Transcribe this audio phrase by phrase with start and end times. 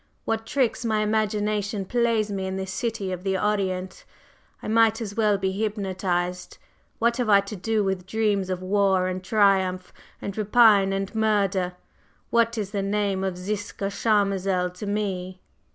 [0.25, 4.03] What tricks my imagination plays me in this city of the Orient
[4.63, 6.57] I might as well be hypnotized!
[6.97, 11.59] What have I to do with dreams of war and triumph and rapine and murder,
[11.63, 11.73] and
[12.31, 15.39] what is the name of Ziska Charmazel to me?"